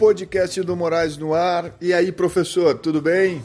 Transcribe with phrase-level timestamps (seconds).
[0.00, 1.76] podcast do Moraes no ar.
[1.78, 3.42] E aí, professor, tudo bem?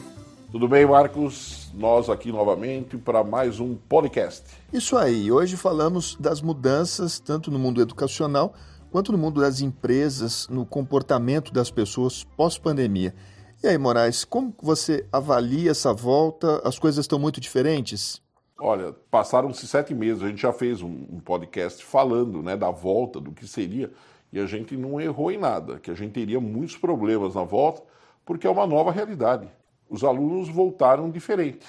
[0.50, 1.70] Tudo bem, Marcos?
[1.74, 4.42] Nós aqui novamente para mais um podcast.
[4.72, 8.54] Isso aí, hoje falamos das mudanças tanto no mundo educacional
[8.90, 13.14] quanto no mundo das empresas, no comportamento das pessoas pós-pandemia.
[13.62, 16.62] E aí, Moraes, como você avalia essa volta?
[16.64, 18.22] As coisas estão muito diferentes?
[18.58, 23.20] Olha, passaram-se sete meses, a gente já fez um, um, podcast falando né, da volta,
[23.20, 23.92] do que seria,
[24.32, 27.82] e a gente não errou em nada, que a gente teria muitos problemas na volta,
[28.24, 29.48] porque é uma nova realidade.
[29.88, 31.68] Os alunos voltaram diferentes.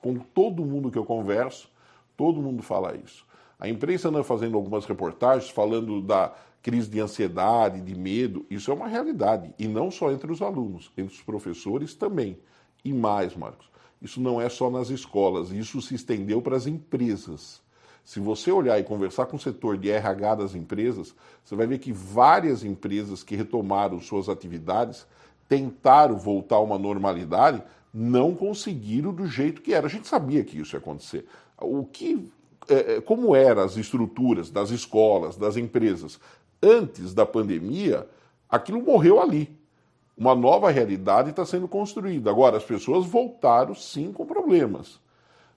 [0.00, 1.70] Com todo mundo que eu converso,
[2.16, 3.26] todo mundo fala isso.
[3.58, 8.44] A imprensa anda fazendo algumas reportagens falando da crise de ansiedade, de medo.
[8.50, 9.54] Isso é uma realidade.
[9.58, 12.38] E não só entre os alunos, entre os professores também.
[12.84, 13.70] E mais, Marcos,
[14.02, 17.62] isso não é só nas escolas, isso se estendeu para as empresas.
[18.06, 21.12] Se você olhar e conversar com o setor de RH das empresas,
[21.44, 25.04] você vai ver que várias empresas que retomaram suas atividades
[25.48, 27.60] tentaram voltar a uma normalidade,
[27.92, 29.86] não conseguiram do jeito que era.
[29.86, 31.26] A gente sabia que isso ia acontecer.
[31.60, 32.30] O que,
[32.68, 36.20] é, é como eram as estruturas das escolas, das empresas
[36.62, 38.08] antes da pandemia,
[38.48, 39.54] aquilo morreu ali
[40.16, 42.30] uma nova realidade está sendo construída.
[42.30, 44.98] Agora, as pessoas voltaram sim com problemas.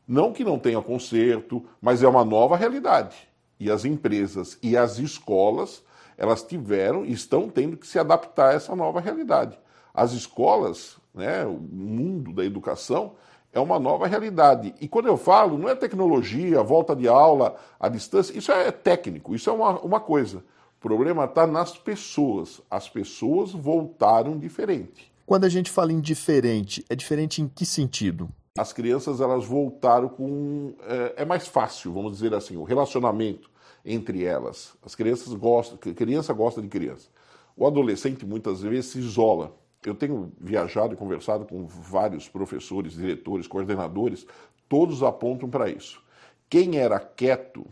[0.10, 3.16] Não que não tenha conserto, mas é uma nova realidade.
[3.60, 5.84] E as empresas e as escolas,
[6.18, 9.56] elas tiveram e estão tendo que se adaptar a essa nova realidade.
[9.94, 13.12] As escolas, né, o mundo da educação,
[13.54, 14.74] é uma nova realidade.
[14.82, 19.36] E quando eu falo, não é tecnologia, volta de aula, a distância, isso é técnico,
[19.36, 20.40] isso é uma, uma coisa.
[20.40, 22.62] O problema está nas pessoas.
[22.68, 25.12] As pessoas voltaram diferente.
[25.24, 28.28] Quando a gente fala em diferente, é diferente em que sentido?
[28.60, 33.50] As crianças elas voltaram com é, é mais fácil, vamos dizer assim, o relacionamento
[33.86, 34.76] entre elas.
[34.84, 37.08] As crianças gostam, criança gosta de criança.
[37.56, 39.56] O adolescente muitas vezes se isola.
[39.86, 44.28] Eu tenho viajado e conversado com vários professores, diretores, coordenadores,
[44.68, 46.04] todos apontam para isso.
[46.50, 47.66] Quem era quieto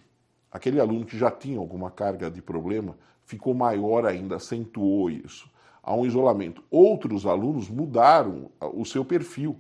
[0.50, 5.50] aquele aluno que já tinha alguma carga de problema ficou maior ainda, acentuou isso.
[5.84, 6.64] Há um isolamento.
[6.72, 9.60] Outros alunos mudaram o seu perfil.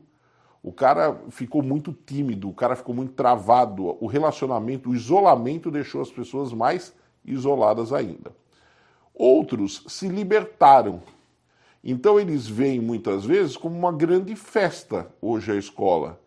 [0.67, 6.01] O cara ficou muito tímido, o cara ficou muito travado, o relacionamento, o isolamento deixou
[6.01, 8.35] as pessoas mais isoladas ainda.
[9.13, 11.01] Outros se libertaram.
[11.81, 16.19] Então eles veem muitas vezes como uma grande festa hoje a escola.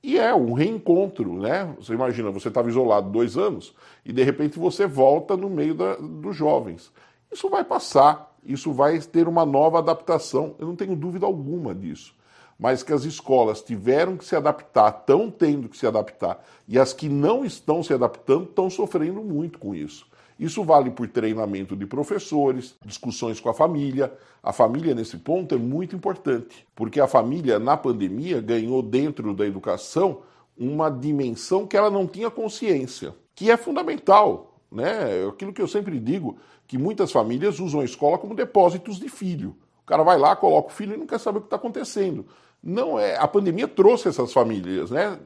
[0.00, 1.74] E é um reencontro, né?
[1.76, 5.96] Você imagina, você estava isolado dois anos e de repente você volta no meio da,
[5.96, 6.92] dos jovens.
[7.32, 12.14] Isso vai passar, isso vai ter uma nova adaptação, eu não tenho dúvida alguma disso.
[12.62, 16.92] Mas que as escolas tiveram que se adaptar, estão tendo que se adaptar, e as
[16.92, 20.06] que não estão se adaptando estão sofrendo muito com isso.
[20.38, 24.12] Isso vale por treinamento de professores, discussões com a família.
[24.40, 29.44] A família, nesse ponto, é muito importante, porque a família, na pandemia, ganhou dentro da
[29.44, 30.20] educação
[30.56, 34.54] uma dimensão que ela não tinha consciência, que é fundamental.
[34.70, 35.26] Né?
[35.28, 36.36] Aquilo que eu sempre digo,
[36.68, 39.56] que muitas famílias usam a escola como depósitos de filho.
[39.82, 42.24] O cara vai lá, coloca o filho e não quer saber o que está acontecendo.
[42.62, 45.18] Não é, a pandemia trouxe essas famílias, né?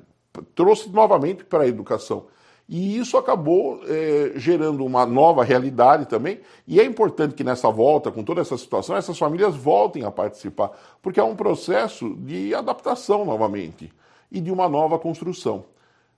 [0.54, 2.26] Trouxe novamente para a educação.
[2.68, 6.40] E isso acabou é, gerando uma nova realidade também.
[6.66, 10.72] E é importante que nessa volta, com toda essa situação, essas famílias voltem a participar,
[11.00, 13.92] porque é um processo de adaptação novamente
[14.32, 15.64] e de uma nova construção.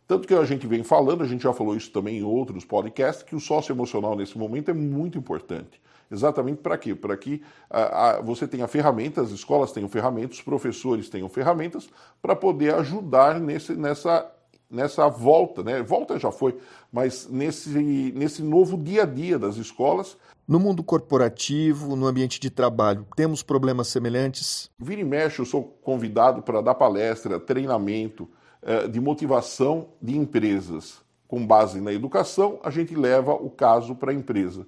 [0.06, 3.22] Tanto que a gente vem falando, a gente já falou isso também em outros podcasts,
[3.22, 5.78] que o socioemocional nesse momento é muito importante.
[6.10, 6.94] Exatamente para quê?
[6.94, 11.88] Para que a, a, você tenha ferramentas, as escolas tenham ferramentas, os professores tenham ferramentas
[12.22, 14.30] para poder ajudar nesse, nessa
[14.70, 15.82] nessa volta, né?
[15.82, 16.58] Volta já foi,
[16.92, 17.70] mas nesse,
[18.14, 20.16] nesse novo dia a dia das escolas.
[20.46, 24.70] No mundo corporativo, no ambiente de trabalho, temos problemas semelhantes?
[24.78, 28.28] Vira e mexe, eu sou convidado para dar palestra, treinamento
[28.62, 31.00] eh, de motivação de empresas.
[31.26, 34.66] Com base na educação, a gente leva o caso para a empresa.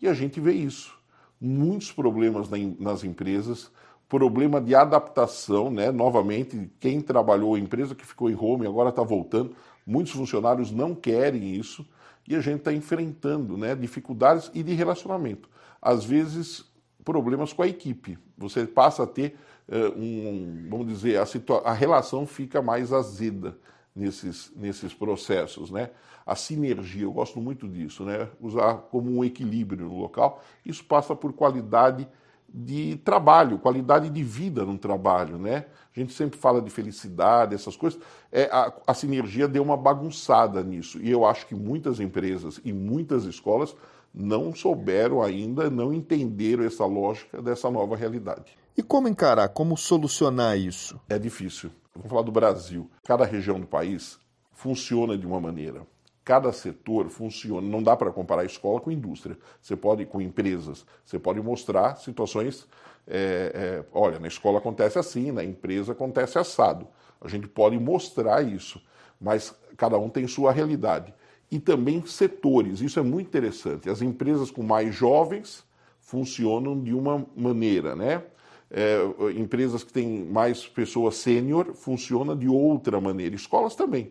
[0.00, 0.96] E a gente vê isso.
[1.40, 2.48] Muitos problemas
[2.78, 3.70] nas empresas,
[4.08, 5.90] problema de adaptação, né?
[5.90, 9.54] Novamente, quem trabalhou, a empresa que ficou em home agora está voltando.
[9.86, 11.86] Muitos funcionários não querem isso
[12.26, 15.48] e a gente está enfrentando né, dificuldades e de relacionamento.
[15.80, 16.64] Às vezes,
[17.04, 18.18] problemas com a equipe.
[18.36, 19.36] Você passa a ter
[19.68, 21.24] uh, um, vamos dizer, a,
[21.64, 23.56] a relação fica mais azeda
[23.94, 25.90] nesses, nesses processos, né?
[26.26, 28.28] A sinergia, eu gosto muito disso, né?
[28.40, 30.42] Usar como um equilíbrio no local.
[30.64, 32.08] Isso passa por qualidade
[32.48, 35.66] de trabalho, qualidade de vida no trabalho, né?
[35.94, 38.00] A gente sempre fala de felicidade, essas coisas.
[38.32, 40.98] É, a, a sinergia deu uma bagunçada nisso.
[41.00, 43.76] E eu acho que muitas empresas e muitas escolas
[44.12, 48.56] não souberam ainda, não entenderam essa lógica dessa nova realidade.
[48.76, 50.98] E como encarar, como solucionar isso?
[51.08, 51.70] É difícil.
[51.94, 52.90] Vamos falar do Brasil.
[53.04, 54.18] Cada região do país
[54.52, 55.86] funciona de uma maneira.
[56.26, 57.64] Cada setor funciona.
[57.64, 59.38] Não dá para comparar escola com indústria.
[59.62, 62.66] Você pode, com empresas, você pode mostrar situações.
[63.06, 66.88] É, é, olha, na escola acontece assim, na empresa acontece assado.
[67.20, 68.82] A gente pode mostrar isso,
[69.20, 71.14] mas cada um tem sua realidade.
[71.48, 73.88] E também setores, isso é muito interessante.
[73.88, 75.64] As empresas com mais jovens
[76.00, 78.24] funcionam de uma maneira, né?
[78.68, 78.98] É,
[79.36, 83.36] empresas que têm mais pessoas sênior funcionam de outra maneira.
[83.36, 84.10] Escolas também.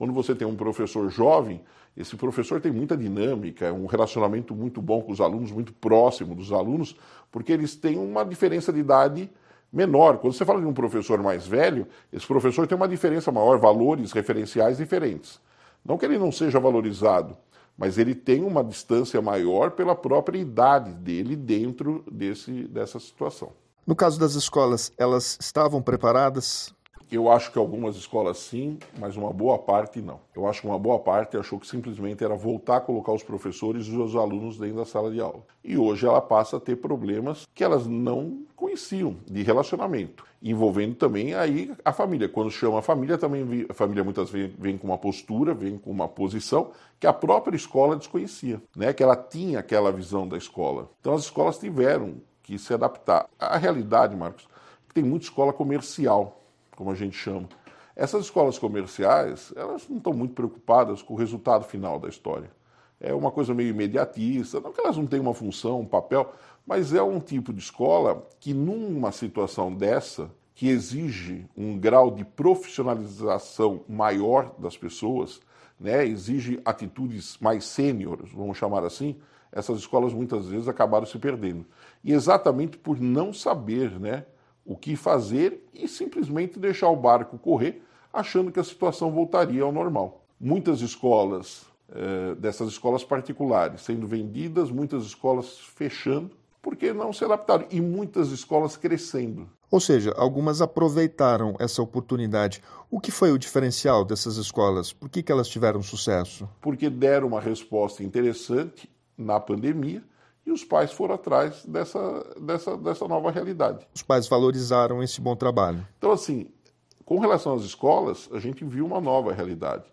[0.00, 1.60] Quando você tem um professor jovem,
[1.94, 6.52] esse professor tem muita dinâmica, um relacionamento muito bom com os alunos, muito próximo dos
[6.52, 6.96] alunos,
[7.30, 9.30] porque eles têm uma diferença de idade
[9.70, 10.16] menor.
[10.16, 14.12] Quando você fala de um professor mais velho, esse professor tem uma diferença maior, valores
[14.12, 15.38] referenciais diferentes.
[15.84, 17.36] Não que ele não seja valorizado,
[17.76, 23.52] mas ele tem uma distância maior pela própria idade dele dentro desse, dessa situação.
[23.86, 26.72] No caso das escolas, elas estavam preparadas
[27.16, 30.20] eu acho que algumas escolas sim, mas uma boa parte não.
[30.34, 33.86] Eu acho que uma boa parte achou que simplesmente era voltar a colocar os professores
[33.86, 35.42] e os alunos dentro da sala de aula.
[35.64, 41.34] E hoje ela passa a ter problemas que elas não conheciam de relacionamento, envolvendo também
[41.34, 42.28] aí a família.
[42.28, 45.90] Quando chama a família, também a família muitas vezes vem com uma postura, vem com
[45.90, 48.92] uma posição que a própria escola desconhecia, né?
[48.92, 50.90] Que ela tinha aquela visão da escola.
[51.00, 53.28] Então as escolas tiveram que se adaptar.
[53.38, 56.39] A realidade, Marcos, é que tem muita escola comercial
[56.80, 57.46] como a gente chama.
[57.94, 62.50] Essas escolas comerciais, elas não estão muito preocupadas com o resultado final da história.
[62.98, 66.32] É uma coisa meio imediatista, não que elas não tenham uma função, um papel,
[66.66, 72.24] mas é um tipo de escola que, numa situação dessa, que exige um grau de
[72.24, 75.38] profissionalização maior das pessoas,
[75.78, 79.16] né, exige atitudes mais sêniores, vamos chamar assim,
[79.52, 81.66] essas escolas muitas vezes acabaram se perdendo.
[82.02, 84.24] E exatamente por não saber, né,
[84.64, 89.72] o que fazer e simplesmente deixar o barco correr, achando que a situação voltaria ao
[89.72, 90.24] normal.
[90.40, 96.30] Muitas escolas, eh, dessas escolas particulares, sendo vendidas, muitas escolas fechando,
[96.62, 99.48] porque não se adaptaram, e muitas escolas crescendo.
[99.70, 102.60] Ou seja, algumas aproveitaram essa oportunidade.
[102.90, 104.92] O que foi o diferencial dessas escolas?
[104.92, 106.48] Por que, que elas tiveram sucesso?
[106.60, 110.02] Porque deram uma resposta interessante na pandemia
[110.50, 113.86] e os pais foram atrás dessa, dessa, dessa nova realidade.
[113.94, 115.86] Os pais valorizaram esse bom trabalho.
[115.96, 116.48] Então, assim,
[117.04, 119.84] com relação às escolas, a gente viu uma nova realidade.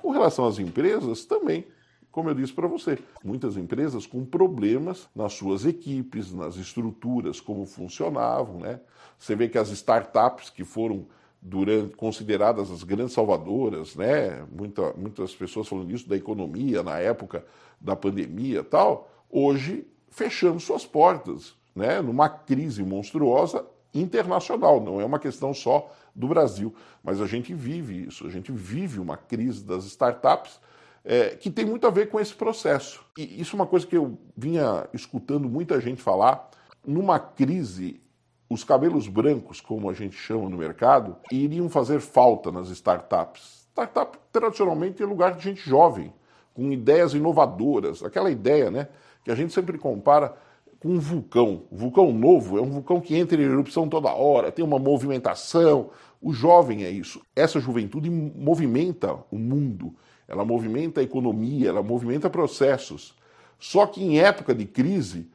[0.00, 1.66] Com relação às empresas, também.
[2.10, 7.64] Como eu disse para você, muitas empresas com problemas nas suas equipes, nas estruturas, como
[7.64, 8.80] funcionavam, né?
[9.18, 11.06] Você vê que as startups que foram
[11.40, 14.46] durante, consideradas as grandes salvadoras, né?
[14.52, 17.46] Muita, muitas pessoas falando isso da economia na época
[17.80, 23.64] da pandemia tal, hoje fechando suas portas, né, numa crise monstruosa
[23.94, 28.52] internacional, não é uma questão só do Brasil, mas a gente vive isso, a gente
[28.52, 30.60] vive uma crise das startups
[31.04, 33.04] é, que tem muito a ver com esse processo.
[33.18, 36.48] E isso é uma coisa que eu vinha escutando muita gente falar.
[36.86, 38.00] Numa crise,
[38.48, 43.66] os cabelos brancos, como a gente chama no mercado, iriam fazer falta nas startups.
[43.72, 46.12] Startup tradicionalmente é lugar de gente jovem,
[46.54, 48.88] com ideias inovadoras, aquela ideia, né?
[49.24, 50.36] Que a gente sempre compara
[50.80, 51.62] com um vulcão.
[51.70, 55.90] O vulcão novo é um vulcão que entra em erupção toda hora, tem uma movimentação.
[56.20, 57.20] O jovem é isso.
[57.34, 59.94] Essa juventude movimenta o mundo,
[60.26, 63.14] ela movimenta a economia, ela movimenta processos.
[63.58, 65.30] Só que em época de crise,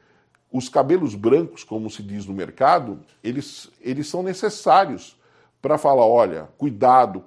[0.51, 5.17] os cabelos brancos, como se diz no mercado, eles, eles são necessários
[5.61, 7.23] para falar, olha, cuidado,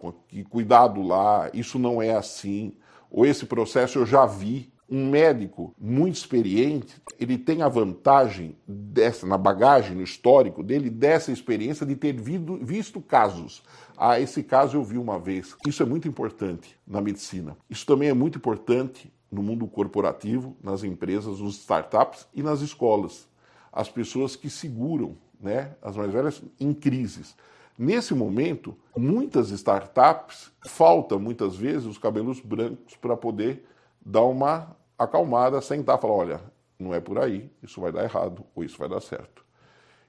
[0.49, 2.75] cuidado lá, isso não é assim,
[3.11, 9.25] ou esse processo eu já vi, um médico muito experiente, ele tem a vantagem dessa,
[9.25, 13.63] na bagagem, no histórico dele, dessa experiência de ter visto, visto casos.
[13.97, 15.55] Ah, esse caso eu vi uma vez.
[15.65, 17.57] Isso é muito importante na medicina.
[17.69, 23.29] Isso também é muito importante no mundo corporativo, nas empresas, nos startups e nas escolas.
[23.73, 27.37] As pessoas que seguram, né, as mais velhas, em crises.
[27.79, 33.65] Nesse momento, muitas startups falta muitas vezes os cabelos brancos para poder
[34.05, 36.41] dar uma acalmada, sentar e falar: olha,
[36.79, 39.45] não é por aí, isso vai dar errado ou isso vai dar certo.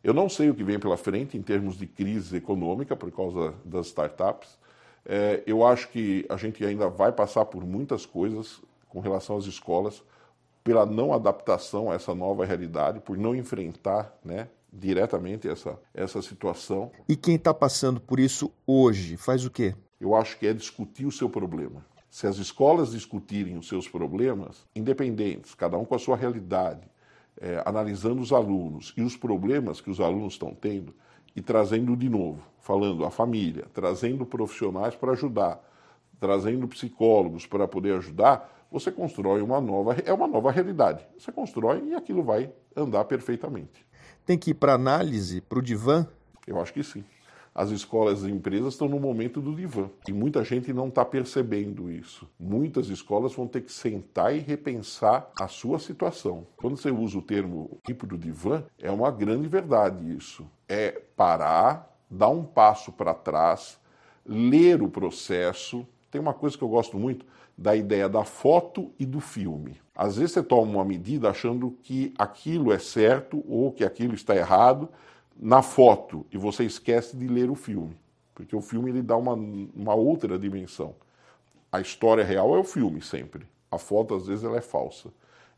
[0.03, 3.53] Eu não sei o que vem pela frente em termos de crise econômica por causa
[3.63, 4.57] das startups.
[5.05, 9.45] É, eu acho que a gente ainda vai passar por muitas coisas com relação às
[9.45, 10.03] escolas,
[10.63, 16.91] pela não adaptação a essa nova realidade, por não enfrentar né, diretamente essa, essa situação.
[17.07, 19.75] E quem está passando por isso hoje faz o quê?
[20.00, 24.68] Eu acho que é discutir o seu problema Se as escolas discutirem os seus problemas,
[24.75, 26.82] independentes, cada um com a sua realidade,
[27.39, 30.94] é, analisando os alunos e os problemas que os alunos estão tendo
[31.34, 35.65] e trazendo de novo, falando a família, trazendo profissionais para ajudar,
[36.20, 41.08] trazendo psicólogos para poder ajudar, você constrói uma nova, é uma nova realidade.
[41.18, 43.86] Você constrói e aquilo vai andar perfeitamente.
[44.25, 46.06] Tem que ir para análise, para o divã?
[46.46, 47.06] Eu acho que sim
[47.53, 49.89] as escolas e empresas estão no momento do divã.
[50.08, 52.27] E muita gente não está percebendo isso.
[52.39, 56.48] Muitas escolas vão ter que sentar e repensar a sua situação.
[56.58, 60.48] Quando você usa o termo tipo do divã, é uma grande verdade isso.
[60.67, 63.77] É parar, dar um passo para trás,
[64.25, 65.86] ler o processo.
[66.10, 67.25] Tem uma coisa que eu gosto muito
[67.58, 69.79] da ideia da foto e do filme.
[69.96, 74.36] Às vezes você toma uma medida achando que aquilo é certo ou que aquilo está
[74.36, 74.89] errado,
[75.39, 77.97] na foto e você esquece de ler o filme,
[78.33, 80.95] porque o filme ele dá uma, uma outra dimensão.
[81.71, 83.45] A história real é o filme sempre.
[83.69, 85.09] A foto às vezes ela é falsa.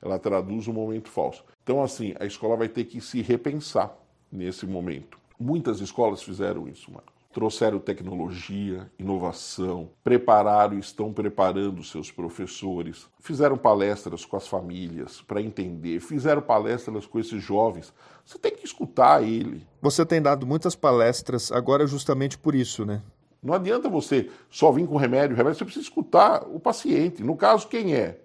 [0.01, 1.43] Ela traduz um momento falso.
[1.63, 3.95] Então assim, a escola vai ter que se repensar
[4.31, 5.17] nesse momento.
[5.39, 13.57] Muitas escolas fizeram isso, Marco trouxeram tecnologia, inovação, prepararam e estão preparando seus professores, fizeram
[13.57, 17.91] palestras com as famílias para entender, fizeram palestras com esses jovens.
[18.23, 19.67] Você tem que escutar ele.
[19.81, 23.01] Você tem dado muitas palestras agora justamente por isso, né?
[23.41, 27.21] Não adianta você só vir com remédio, remédio, você precisa escutar o paciente.
[27.21, 28.21] No caso, quem é?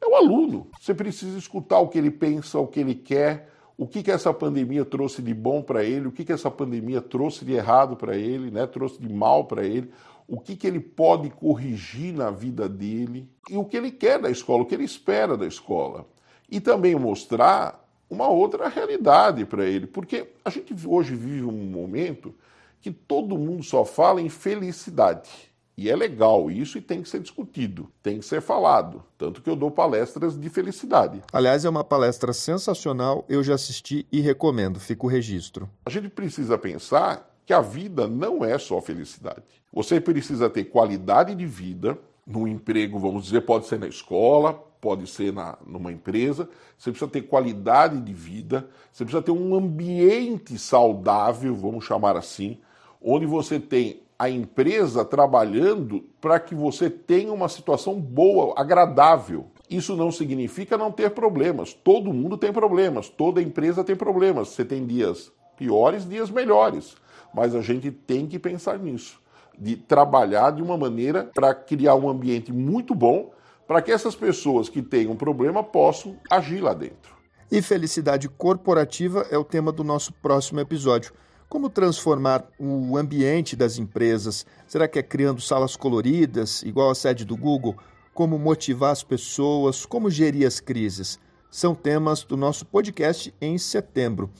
[0.00, 0.68] É o aluno.
[0.80, 3.51] Você precisa escutar o que ele pensa, o que ele quer,
[3.82, 7.00] o que, que essa pandemia trouxe de bom para ele, o que, que essa pandemia
[7.00, 8.64] trouxe de errado para ele, né?
[8.64, 9.90] trouxe de mal para ele,
[10.28, 14.30] o que, que ele pode corrigir na vida dele e o que ele quer da
[14.30, 16.06] escola, o que ele espera da escola.
[16.48, 22.32] E também mostrar uma outra realidade para ele, porque a gente hoje vive um momento
[22.80, 25.51] que todo mundo só fala em felicidade.
[25.82, 29.02] E é legal isso e tem que ser discutido, tem que ser falado.
[29.18, 31.20] Tanto que eu dou palestras de felicidade.
[31.32, 35.68] Aliás, é uma palestra sensacional, eu já assisti e recomendo, fica o registro.
[35.84, 39.42] A gente precisa pensar que a vida não é só felicidade.
[39.72, 45.08] Você precisa ter qualidade de vida no emprego, vamos dizer, pode ser na escola, pode
[45.08, 46.48] ser na, numa empresa.
[46.78, 52.60] Você precisa ter qualidade de vida, você precisa ter um ambiente saudável, vamos chamar assim,
[53.02, 59.46] onde você tem a empresa trabalhando para que você tenha uma situação boa, agradável.
[59.68, 61.74] Isso não significa não ter problemas.
[61.74, 64.50] Todo mundo tem problemas, toda empresa tem problemas.
[64.50, 66.94] Você tem dias piores, dias melhores.
[67.34, 69.20] Mas a gente tem que pensar nisso,
[69.58, 73.32] de trabalhar de uma maneira para criar um ambiente muito bom
[73.66, 77.12] para que essas pessoas que têm um problema possam agir lá dentro.
[77.50, 81.12] E felicidade corporativa é o tema do nosso próximo episódio.
[81.52, 84.46] Como transformar o ambiente das empresas?
[84.66, 87.76] Será que é criando salas coloridas, igual a sede do Google?
[88.14, 89.84] Como motivar as pessoas?
[89.84, 91.20] Como gerir as crises?
[91.50, 94.30] São temas do nosso podcast em setembro.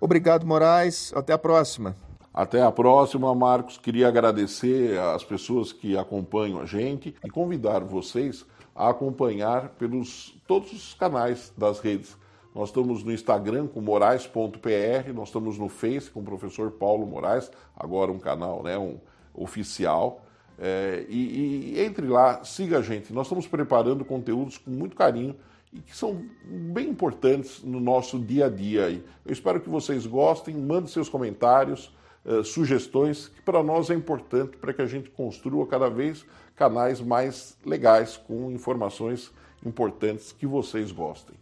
[0.00, 1.12] Obrigado, Moraes.
[1.14, 1.94] Até a próxima.
[2.34, 3.78] Até a próxima, Marcos.
[3.78, 8.44] Queria agradecer às pessoas que acompanham a gente e convidar vocês
[8.74, 12.16] a acompanhar pelos todos os canais das redes
[12.56, 17.50] nós estamos no Instagram com moraes.pr, nós estamos no Face com o professor Paulo Moraes,
[17.76, 18.96] agora um canal né, um,
[19.34, 20.24] oficial.
[20.58, 23.12] É, e, e entre lá, siga a gente.
[23.12, 25.36] Nós estamos preparando conteúdos com muito carinho
[25.70, 29.02] e que são bem importantes no nosso dia a dia.
[29.22, 31.94] Eu espero que vocês gostem, mandem seus comentários,
[32.24, 37.02] uh, sugestões, que para nós é importante para que a gente construa cada vez canais
[37.02, 39.30] mais legais com informações
[39.62, 41.36] importantes que vocês gostem.